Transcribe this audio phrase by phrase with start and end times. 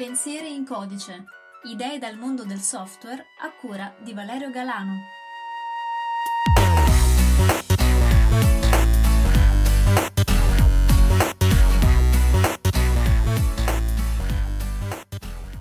[0.00, 1.24] Pensieri in codice.
[1.64, 4.94] Idee dal mondo del software a cura di Valerio Galano.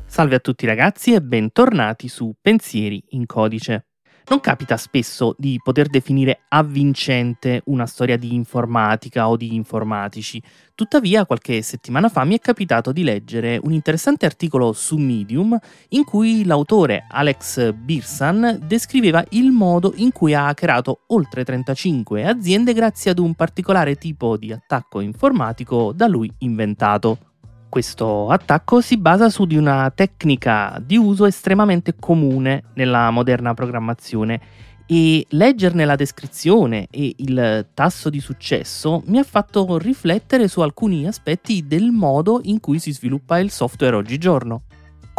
[0.06, 3.89] Salve a tutti ragazzi e bentornati su Pensieri in codice.
[4.30, 10.40] Non capita spesso di poter definire avvincente una storia di informatica o di informatici.
[10.76, 15.58] Tuttavia, qualche settimana fa mi è capitato di leggere un interessante articolo su Medium
[15.90, 22.74] in cui l'autore Alex Birsan descriveva il modo in cui ha hackerato oltre 35 aziende
[22.74, 27.29] grazie ad un particolare tipo di attacco informatico da lui inventato.
[27.70, 34.42] Questo attacco si basa su di una tecnica di uso estremamente comune nella moderna programmazione
[34.88, 41.06] e leggerne la descrizione e il tasso di successo mi ha fatto riflettere su alcuni
[41.06, 44.64] aspetti del modo in cui si sviluppa il software oggigiorno.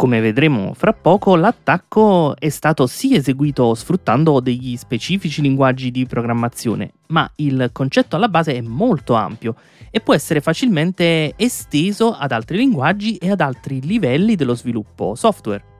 [0.01, 6.93] Come vedremo fra poco, l'attacco è stato sì eseguito sfruttando degli specifici linguaggi di programmazione,
[7.09, 9.53] ma il concetto alla base è molto ampio
[9.91, 15.70] e può essere facilmente esteso ad altri linguaggi e ad altri livelli dello sviluppo software.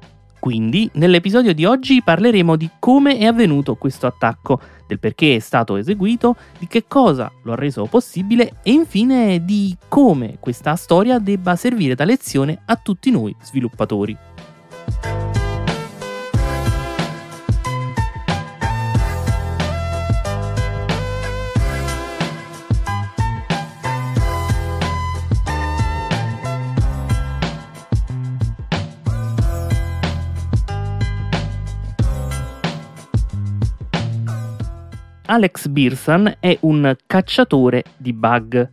[0.42, 5.76] Quindi, nell'episodio di oggi parleremo di come è avvenuto questo attacco, del perché è stato
[5.76, 11.56] eseguito, di che cosa lo ha reso possibile e infine di come questa storia debba
[11.56, 14.18] servire da lezione a tutti noi sviluppatori.
[35.32, 38.70] Alex Birsan è un cacciatore di bug.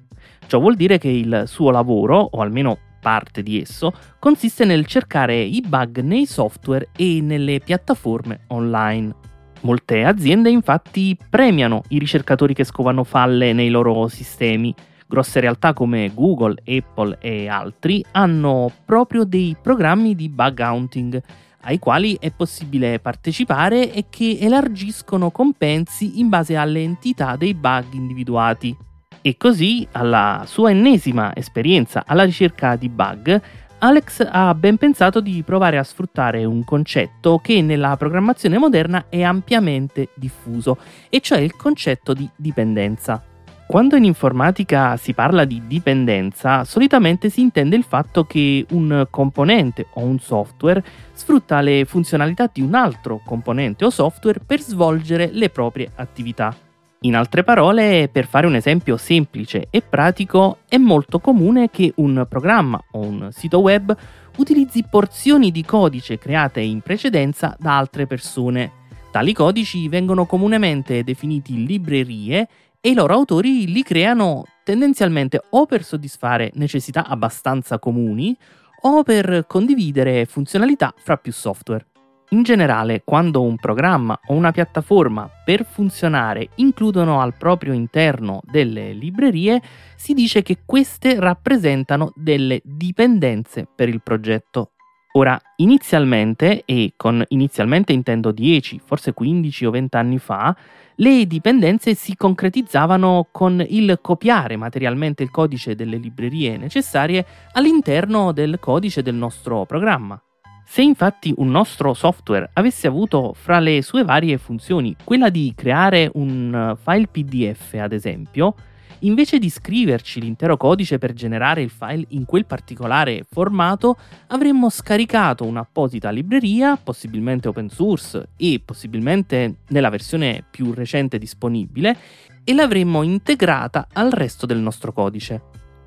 [0.48, 5.40] Ciò vuol dire che il suo lavoro, o almeno parte di esso, consiste nel cercare
[5.40, 9.14] i bug nei software e nelle piattaforme online.
[9.60, 14.74] Molte aziende infatti premiano i ricercatori che scovano falle nei loro sistemi.
[15.06, 21.22] Grosse realtà come Google, Apple e altri hanno proprio dei programmi di bug hunting
[21.68, 27.92] ai quali è possibile partecipare e che elargiscono compensi in base alle entità dei bug
[27.92, 28.74] individuati.
[29.20, 33.40] E così, alla sua ennesima esperienza alla ricerca di bug,
[33.80, 39.22] Alex ha ben pensato di provare a sfruttare un concetto che nella programmazione moderna è
[39.22, 40.78] ampiamente diffuso,
[41.10, 43.27] e cioè il concetto di dipendenza.
[43.68, 49.88] Quando in informatica si parla di dipendenza, solitamente si intende il fatto che un componente
[49.92, 55.50] o un software sfrutta le funzionalità di un altro componente o software per svolgere le
[55.50, 56.56] proprie attività.
[57.00, 62.24] In altre parole, per fare un esempio semplice e pratico, è molto comune che un
[62.26, 63.94] programma o un sito web
[64.38, 68.72] utilizzi porzioni di codice create in precedenza da altre persone.
[69.10, 72.48] Tali codici vengono comunemente definiti librerie
[72.80, 78.36] e i loro autori li creano tendenzialmente o per soddisfare necessità abbastanza comuni
[78.82, 81.86] o per condividere funzionalità fra più software.
[82.30, 88.92] In generale, quando un programma o una piattaforma per funzionare includono al proprio interno delle
[88.92, 89.62] librerie,
[89.96, 94.72] si dice che queste rappresentano delle dipendenze per il progetto
[95.18, 100.56] Ora, inizialmente, e con inizialmente intendo 10, forse 15 o 20 anni fa,
[100.94, 108.60] le dipendenze si concretizzavano con il copiare materialmente il codice delle librerie necessarie all'interno del
[108.60, 110.22] codice del nostro programma.
[110.64, 116.08] Se infatti un nostro software avesse avuto fra le sue varie funzioni quella di creare
[116.14, 118.54] un file PDF, ad esempio,
[119.00, 123.96] invece di scriverci l'intero codice per generare il file in quel particolare formato,
[124.28, 131.96] avremmo scaricato un'apposita libreria, possibilmente open source e possibilmente nella versione più recente disponibile,
[132.44, 135.42] e l'avremmo integrata al resto del nostro codice.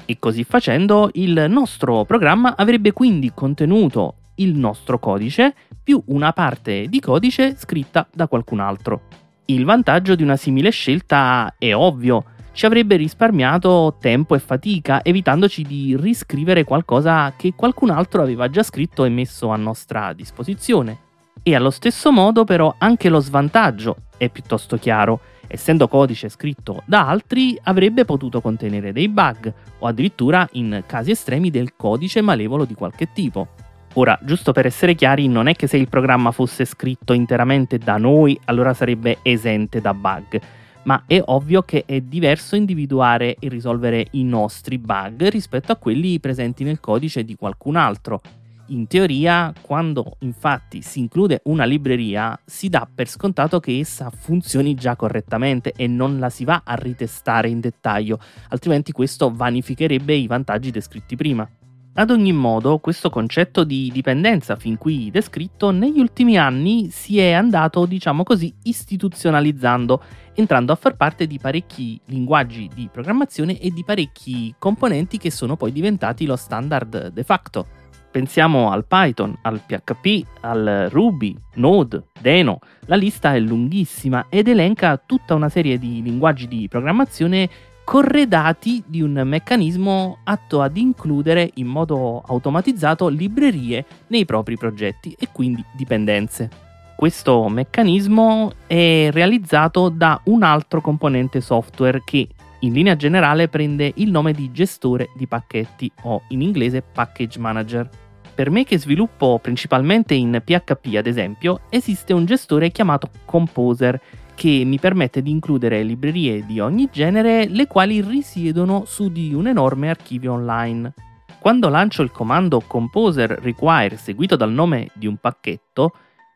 [0.05, 5.53] E così facendo il nostro programma avrebbe quindi contenuto il nostro codice
[5.83, 9.01] più una parte di codice scritta da qualcun altro.
[9.45, 15.63] Il vantaggio di una simile scelta è ovvio, ci avrebbe risparmiato tempo e fatica, evitandoci
[15.63, 21.09] di riscrivere qualcosa che qualcun altro aveva già scritto e messo a nostra disposizione.
[21.43, 25.21] E allo stesso modo però anche lo svantaggio è piuttosto chiaro.
[25.47, 31.49] Essendo codice scritto da altri, avrebbe potuto contenere dei bug o addirittura in casi estremi
[31.49, 33.47] del codice malevolo di qualche tipo.
[33.95, 37.97] Ora, giusto per essere chiari, non è che se il programma fosse scritto interamente da
[37.97, 40.39] noi, allora sarebbe esente da bug
[40.83, 46.19] ma è ovvio che è diverso individuare e risolvere i nostri bug rispetto a quelli
[46.19, 48.21] presenti nel codice di qualcun altro.
[48.67, 54.75] In teoria, quando infatti si include una libreria, si dà per scontato che essa funzioni
[54.75, 58.17] già correttamente e non la si va a ritestare in dettaglio,
[58.49, 61.49] altrimenti questo vanificherebbe i vantaggi descritti prima.
[61.93, 67.33] Ad ogni modo, questo concetto di dipendenza fin qui descritto negli ultimi anni si è
[67.33, 70.01] andato, diciamo così, istituzionalizzando,
[70.35, 75.57] entrando a far parte di parecchi linguaggi di programmazione e di parecchi componenti che sono
[75.57, 77.67] poi diventati lo standard de facto.
[78.09, 82.59] Pensiamo al Python, al PHP, al Ruby, Node, Deno.
[82.85, 87.49] La lista è lunghissima ed elenca tutta una serie di linguaggi di programmazione
[87.91, 95.27] corredati di un meccanismo atto ad includere in modo automatizzato librerie nei propri progetti e
[95.29, 96.49] quindi dipendenze.
[96.95, 102.29] Questo meccanismo è realizzato da un altro componente software che
[102.61, 107.89] in linea generale prende il nome di gestore di pacchetti o in inglese package manager.
[108.33, 113.99] Per me che sviluppo principalmente in PHP ad esempio, esiste un gestore chiamato Composer
[114.41, 119.45] che mi permette di includere librerie di ogni genere le quali risiedono su di un
[119.45, 120.95] enorme archivio online.
[121.39, 125.91] Quando lancio il comando composer require seguito dal nome di un pacchetto,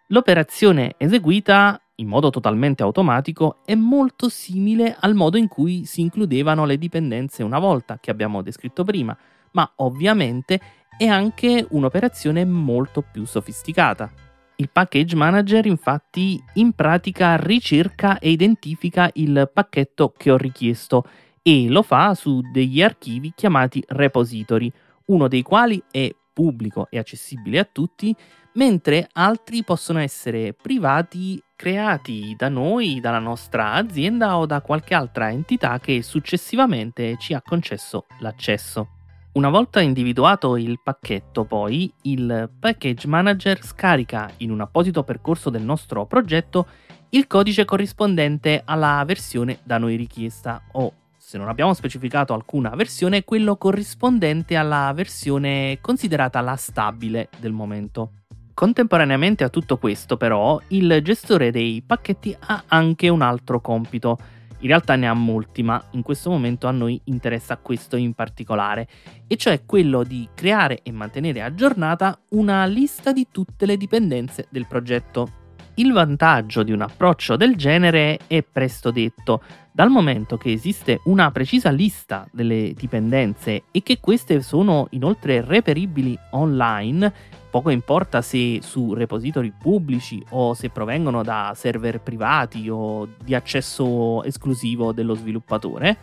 [0.09, 6.63] l'operazione eseguita in modo totalmente automatico è molto simile al modo in cui si includevano
[6.65, 9.17] le dipendenze una volta che abbiamo descritto prima,
[9.53, 10.61] ma ovviamente
[10.95, 14.24] è anche un'operazione molto più sofisticata.
[14.57, 21.03] Il package manager infatti in pratica ricerca e identifica il pacchetto che ho richiesto
[21.41, 24.71] e lo fa su degli archivi chiamati repository,
[25.07, 28.15] uno dei quali è pubblico e accessibile a tutti,
[28.53, 35.29] mentre altri possono essere privati creati da noi, dalla nostra azienda o da qualche altra
[35.29, 38.94] entità che successivamente ci ha concesso l'accesso.
[39.35, 45.61] Una volta individuato il pacchetto, poi, il package manager scarica in un apposito percorso del
[45.61, 46.67] nostro progetto
[47.09, 53.25] il codice corrispondente alla versione da noi richiesta o, se non abbiamo specificato alcuna versione,
[53.25, 58.11] quello corrispondente alla versione considerata la stabile del momento.
[58.53, 64.17] Contemporaneamente a tutto questo, però, il gestore dei pacchetti ha anche un altro compito
[64.59, 68.87] in realtà ne ha molti, ma in questo momento a noi interessa questo in particolare,
[69.27, 74.67] e cioè quello di creare e mantenere aggiornata una lista di tutte le dipendenze del
[74.67, 75.43] progetto.
[75.75, 79.41] Il vantaggio di un approccio del genere è presto detto,
[79.73, 86.17] dal momento che esiste una precisa lista delle dipendenze e che queste sono inoltre reperibili
[86.31, 87.13] online,
[87.55, 94.21] poco importa se su repository pubblici o se provengono da server privati o di accesso
[94.23, 95.97] esclusivo dello sviluppatore,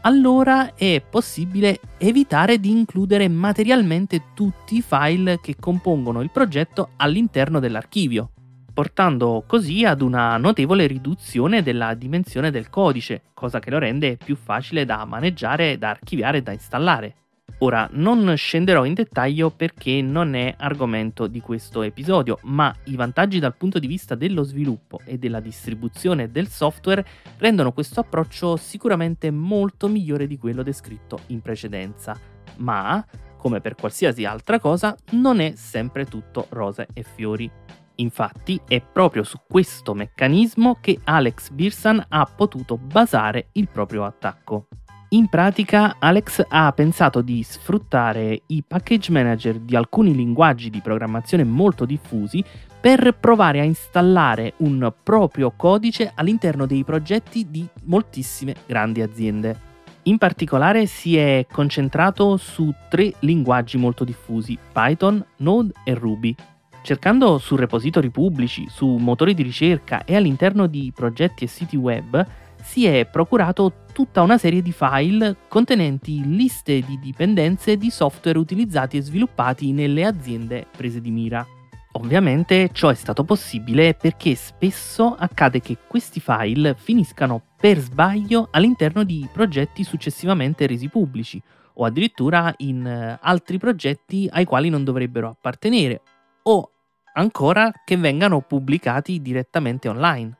[0.00, 7.60] allora è possibile evitare di includere materialmente tutti i file che compongono il progetto all'interno
[7.60, 8.30] dell'archivio,
[8.72, 14.34] portando così ad una notevole riduzione della dimensione del codice, cosa che lo rende più
[14.34, 17.25] facile da maneggiare, da archiviare e da installare.
[17.60, 23.38] Ora, non scenderò in dettaglio perché non è argomento di questo episodio, ma i vantaggi
[23.38, 27.04] dal punto di vista dello sviluppo e della distribuzione del software
[27.38, 32.14] rendono questo approccio sicuramente molto migliore di quello descritto in precedenza.
[32.56, 33.02] Ma,
[33.38, 37.50] come per qualsiasi altra cosa, non è sempre tutto rose e fiori.
[37.98, 44.68] Infatti è proprio su questo meccanismo che Alex Birsan ha potuto basare il proprio attacco.
[45.16, 51.42] In pratica, Alex ha pensato di sfruttare i package manager di alcuni linguaggi di programmazione
[51.42, 52.44] molto diffusi
[52.78, 59.58] per provare a installare un proprio codice all'interno dei progetti di moltissime grandi aziende.
[60.02, 66.34] In particolare si è concentrato su tre linguaggi molto diffusi, Python, Node e Ruby.
[66.82, 72.44] Cercando su repository pubblici, su motori di ricerca e all'interno di progetti e siti web,
[72.66, 78.96] si è procurato tutta una serie di file contenenti liste di dipendenze di software utilizzati
[78.96, 81.46] e sviluppati nelle aziende prese di mira.
[81.92, 89.04] Ovviamente ciò è stato possibile perché spesso accade che questi file finiscano per sbaglio all'interno
[89.04, 91.40] di progetti successivamente resi pubblici
[91.74, 96.02] o addirittura in eh, altri progetti ai quali non dovrebbero appartenere
[96.42, 96.70] o
[97.14, 100.36] ancora che vengano pubblicati direttamente online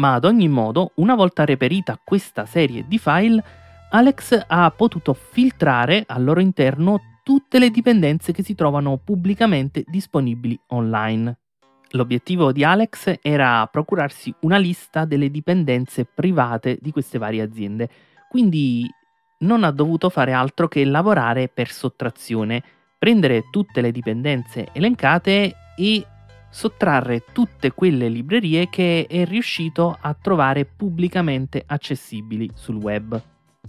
[0.00, 3.44] ma ad ogni modo, una volta reperita questa serie di file,
[3.90, 10.58] Alex ha potuto filtrare al loro interno tutte le dipendenze che si trovano pubblicamente disponibili
[10.68, 11.36] online.
[11.90, 17.90] L'obiettivo di Alex era procurarsi una lista delle dipendenze private di queste varie aziende,
[18.30, 18.88] quindi
[19.40, 22.62] non ha dovuto fare altro che lavorare per sottrazione,
[22.98, 26.06] prendere tutte le dipendenze elencate e
[26.50, 33.22] sottrarre tutte quelle librerie che è riuscito a trovare pubblicamente accessibili sul web.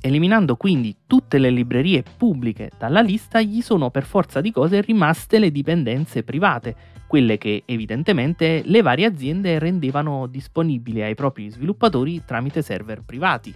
[0.04, 5.38] Eliminando quindi tutte le librerie pubbliche dalla lista, gli sono per forza di cose rimaste
[5.38, 12.62] le dipendenze private, quelle che evidentemente le varie aziende rendevano disponibili ai propri sviluppatori tramite
[12.62, 13.54] server privati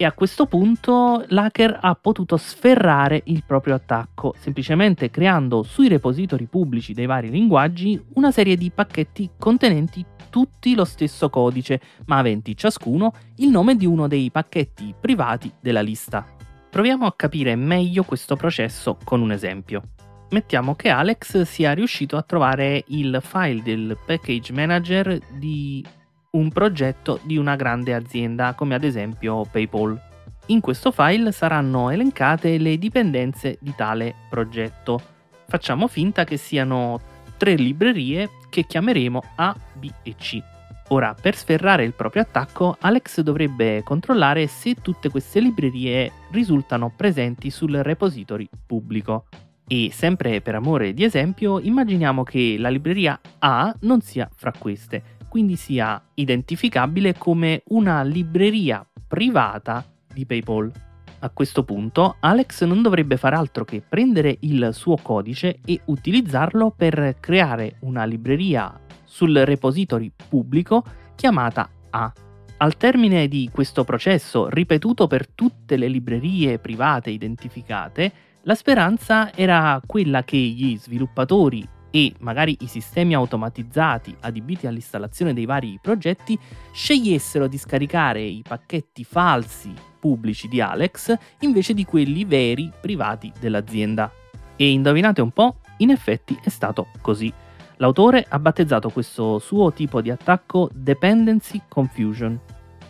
[0.00, 6.46] e a questo punto l'hacker ha potuto sferrare il proprio attacco, semplicemente creando sui repository
[6.46, 12.56] pubblici dei vari linguaggi una serie di pacchetti contenenti tutti lo stesso codice, ma aventi
[12.56, 16.24] ciascuno il nome di uno dei pacchetti privati della lista.
[16.70, 19.82] Proviamo a capire meglio questo processo con un esempio.
[20.30, 25.84] Mettiamo che Alex sia riuscito a trovare il file del package manager di
[26.30, 29.98] un progetto di una grande azienda come ad esempio PayPal.
[30.46, 35.00] In questo file saranno elencate le dipendenze di tale progetto.
[35.46, 37.00] Facciamo finta che siano
[37.38, 40.42] tre librerie che chiameremo A, B e C.
[40.88, 47.50] Ora, per sferrare il proprio attacco, Alex dovrebbe controllare se tutte queste librerie risultano presenti
[47.50, 49.26] sul repository pubblico.
[49.66, 55.16] E sempre per amore di esempio, immaginiamo che la libreria A non sia fra queste,
[55.28, 60.70] quindi sia identificabile come una libreria privata di PayPal.
[61.20, 66.72] A questo punto Alex non dovrebbe fare altro che prendere il suo codice e utilizzarlo
[66.76, 70.84] per creare una libreria sul repository pubblico
[71.16, 72.12] chiamata A.
[72.58, 79.80] Al termine di questo processo, ripetuto per tutte le librerie private identificate, la speranza era
[79.84, 86.38] quella che gli sviluppatori e magari i sistemi automatizzati adibiti all'installazione dei vari progetti
[86.72, 94.10] scegliessero di scaricare i pacchetti falsi pubblici di Alex invece di quelli veri privati dell'azienda.
[94.56, 97.32] E indovinate un po', in effetti è stato così.
[97.76, 102.38] L'autore ha battezzato questo suo tipo di attacco Dependency Confusion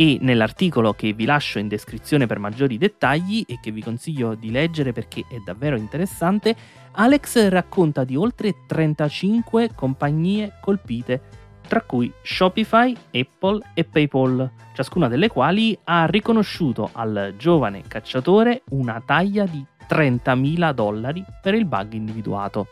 [0.01, 4.53] e nell'articolo che vi lascio in descrizione per maggiori dettagli e che vi consiglio di
[4.53, 6.55] leggere perché è davvero interessante,
[6.93, 11.21] Alex racconta di oltre 35 compagnie colpite,
[11.67, 19.03] tra cui Shopify, Apple e PayPal, ciascuna delle quali ha riconosciuto al giovane cacciatore una
[19.05, 22.69] taglia di 30.000 dollari per il bug individuato.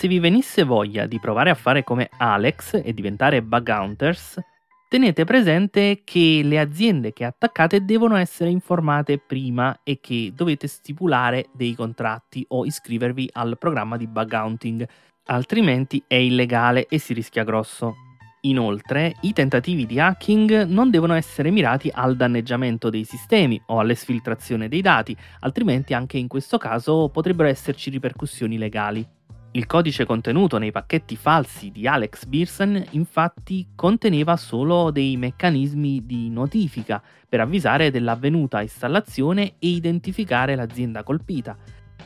[0.00, 4.40] Se vi venisse voglia di provare a fare come Alex e diventare bug hunters,
[4.88, 11.50] tenete presente che le aziende che attaccate devono essere informate prima e che dovete stipulare
[11.52, 14.88] dei contratti o iscrivervi al programma di bug hunting,
[15.26, 17.96] altrimenti è illegale e si rischia grosso.
[18.44, 24.66] Inoltre, i tentativi di hacking non devono essere mirati al danneggiamento dei sistemi o all'esfiltrazione
[24.66, 29.06] dei dati, altrimenti anche in questo caso potrebbero esserci ripercussioni legali.
[29.52, 36.30] Il codice contenuto nei pacchetti falsi di Alex Beerson infatti conteneva solo dei meccanismi di
[36.30, 41.56] notifica per avvisare dell'avvenuta installazione e identificare l'azienda colpita.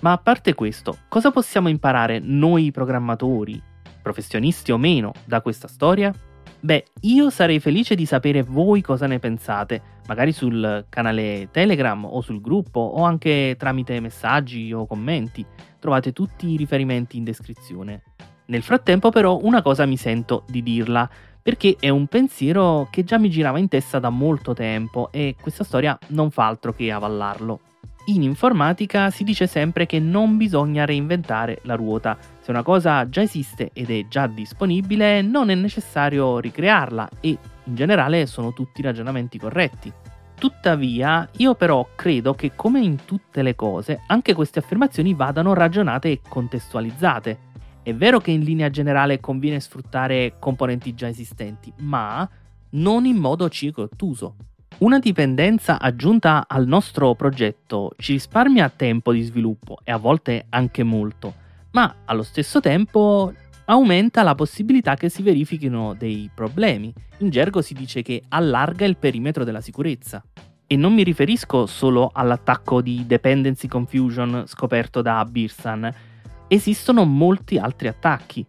[0.01, 3.63] Ma a parte questo, cosa possiamo imparare noi programmatori,
[4.01, 6.15] professionisti o meno, da questa storia?
[6.65, 12.23] Beh, io sarei felice di sapere voi cosa ne pensate, magari sul canale Telegram o
[12.23, 15.45] sul gruppo o anche tramite messaggi o commenti.
[15.79, 18.05] Trovate tutti i riferimenti in descrizione.
[18.47, 21.07] Nel frattempo però una cosa mi sento di dirla,
[21.43, 25.65] perché è un pensiero che già mi girava in testa da molto tempo e questa
[25.65, 27.61] storia non fa altro che avallarlo.
[28.07, 32.19] In informatica si dice sempre che non bisogna reinventare la ruota.
[32.41, 37.75] Se una cosa già esiste ed è già disponibile, non è necessario ricrearla e in
[37.75, 39.91] generale sono tutti ragionamenti corretti.
[40.39, 46.11] Tuttavia, io però credo che come in tutte le cose, anche queste affermazioni vadano ragionate
[46.11, 47.39] e contestualizzate.
[47.83, 52.29] È vero che in linea generale conviene sfruttare componenti già esistenti, ma
[52.71, 54.35] non in modo cieco e ottuso.
[54.79, 60.83] Una dipendenza aggiunta al nostro progetto ci risparmia tempo di sviluppo e a volte anche
[60.83, 61.33] molto,
[61.71, 63.33] ma allo stesso tempo
[63.67, 66.93] aumenta la possibilità che si verifichino dei problemi.
[67.19, 70.23] In gergo si dice che allarga il perimetro della sicurezza.
[70.67, 75.89] E non mi riferisco solo all'attacco di dependency confusion scoperto da Birsan,
[76.49, 78.45] esistono molti altri attacchi.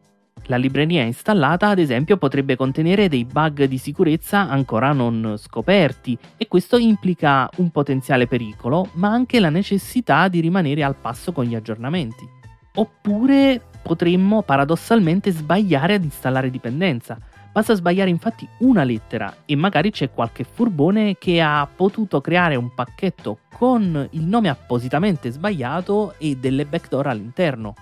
[0.47, 6.47] La libreria installata, ad esempio, potrebbe contenere dei bug di sicurezza ancora non scoperti e
[6.47, 11.55] questo implica un potenziale pericolo, ma anche la necessità di rimanere al passo con gli
[11.55, 12.29] aggiornamenti.
[12.75, 17.17] Oppure potremmo paradossalmente sbagliare ad installare dipendenza.
[17.51, 22.71] Basta sbagliare infatti una lettera e magari c'è qualche furbone che ha potuto creare un
[22.73, 27.73] pacchetto con il nome appositamente sbagliato e delle backdoor all'interno.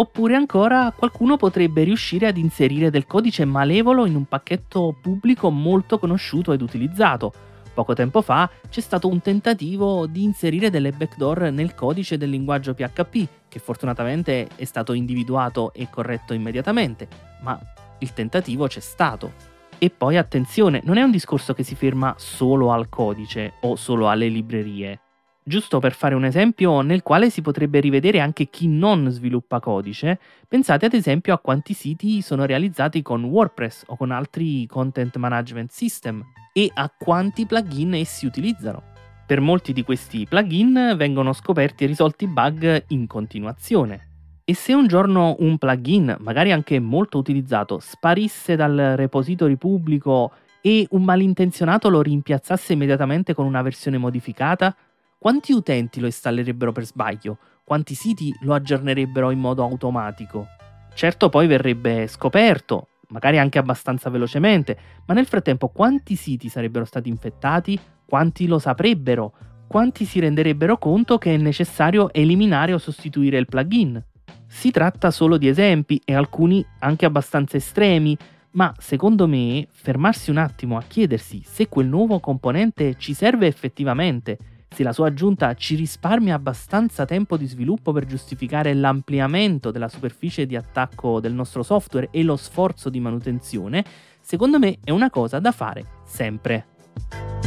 [0.00, 5.98] Oppure ancora qualcuno potrebbe riuscire ad inserire del codice malevolo in un pacchetto pubblico molto
[5.98, 7.30] conosciuto ed utilizzato.
[7.74, 12.72] Poco tempo fa c'è stato un tentativo di inserire delle backdoor nel codice del linguaggio
[12.72, 17.06] PHP, che fortunatamente è stato individuato e corretto immediatamente,
[17.42, 17.60] ma
[17.98, 19.32] il tentativo c'è stato.
[19.76, 24.08] E poi attenzione, non è un discorso che si ferma solo al codice o solo
[24.08, 25.00] alle librerie
[25.42, 30.20] Giusto per fare un esempio nel quale si potrebbe rivedere anche chi non sviluppa codice,
[30.46, 35.70] pensate ad esempio a quanti siti sono realizzati con WordPress o con altri content management
[35.70, 38.82] system e a quanti plugin essi utilizzano.
[39.26, 44.08] Per molti di questi plugin vengono scoperti e risolti bug in continuazione.
[44.44, 50.86] E se un giorno un plugin, magari anche molto utilizzato, sparisse dal repository pubblico e
[50.90, 54.76] un malintenzionato lo rimpiazzasse immediatamente con una versione modificata,
[55.20, 57.36] quanti utenti lo installerebbero per sbaglio?
[57.62, 60.46] Quanti siti lo aggiornerebbero in modo automatico?
[60.94, 67.10] Certo poi verrebbe scoperto, magari anche abbastanza velocemente, ma nel frattempo quanti siti sarebbero stati
[67.10, 67.78] infettati?
[68.06, 69.34] Quanti lo saprebbero?
[69.66, 74.02] Quanti si renderebbero conto che è necessario eliminare o sostituire il plugin?
[74.46, 78.16] Si tratta solo di esempi e alcuni anche abbastanza estremi,
[78.52, 84.38] ma secondo me fermarsi un attimo a chiedersi se quel nuovo componente ci serve effettivamente
[84.72, 90.46] se la sua aggiunta ci risparmia abbastanza tempo di sviluppo per giustificare l'ampliamento della superficie
[90.46, 93.84] di attacco del nostro software e lo sforzo di manutenzione,
[94.20, 97.39] secondo me è una cosa da fare sempre.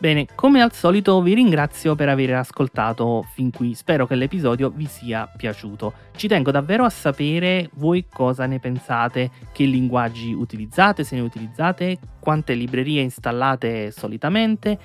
[0.00, 4.86] Bene, come al solito vi ringrazio per aver ascoltato fin qui, spero che l'episodio vi
[4.86, 5.92] sia piaciuto.
[6.16, 11.98] Ci tengo davvero a sapere voi cosa ne pensate, che linguaggi utilizzate, se ne utilizzate,
[12.18, 14.78] quante librerie installate solitamente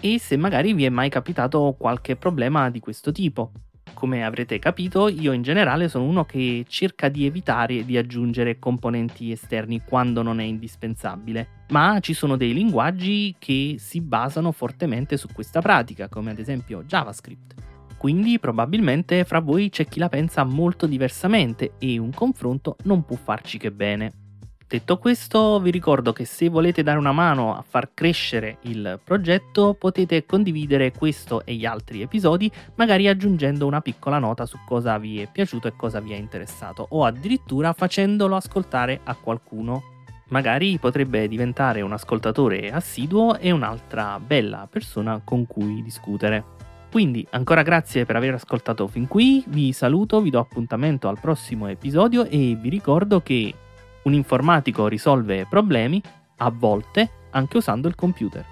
[0.00, 3.52] e se magari vi è mai capitato qualche problema di questo tipo
[3.98, 9.32] come avrete capito, io in generale sono uno che cerca di evitare di aggiungere componenti
[9.32, 15.26] esterni quando non è indispensabile, ma ci sono dei linguaggi che si basano fortemente su
[15.32, 17.54] questa pratica, come ad esempio JavaScript.
[17.96, 23.16] Quindi probabilmente fra voi c'è chi la pensa molto diversamente e un confronto non può
[23.16, 24.27] farci che bene.
[24.68, 29.72] Detto questo, vi ricordo che se volete dare una mano a far crescere il progetto,
[29.72, 35.22] potete condividere questo e gli altri episodi, magari aggiungendo una piccola nota su cosa vi
[35.22, 39.84] è piaciuto e cosa vi è interessato, o addirittura facendolo ascoltare a qualcuno.
[40.28, 46.44] Magari potrebbe diventare un ascoltatore assiduo e un'altra bella persona con cui discutere.
[46.90, 51.68] Quindi ancora grazie per aver ascoltato fin qui, vi saluto, vi do appuntamento al prossimo
[51.68, 53.54] episodio e vi ricordo che
[54.02, 56.02] un informatico risolve problemi,
[56.38, 58.44] a volte anche usando il computer.